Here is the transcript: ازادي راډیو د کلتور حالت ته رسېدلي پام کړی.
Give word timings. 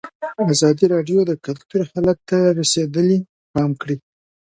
ازادي 0.53 0.85
راډیو 0.93 1.19
د 1.25 1.31
کلتور 1.45 1.81
حالت 1.91 2.19
ته 2.29 2.37
رسېدلي 2.59 3.17
پام 3.53 3.71
کړی. 3.81 3.95